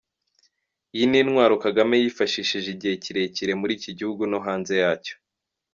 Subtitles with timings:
[0.95, 5.13] Iyi ni intwaro Kagame yifashishije igihe kirekire muri iki gihugu no hanze yacyo.